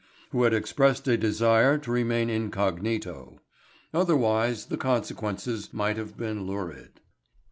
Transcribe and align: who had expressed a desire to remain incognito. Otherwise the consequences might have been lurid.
who 0.31 0.41
had 0.41 0.51
expressed 0.51 1.07
a 1.07 1.15
desire 1.15 1.77
to 1.77 1.91
remain 1.91 2.27
incognito. 2.27 3.39
Otherwise 3.93 4.65
the 4.65 4.75
consequences 4.75 5.71
might 5.75 5.95
have 5.95 6.17
been 6.17 6.47
lurid. 6.47 7.01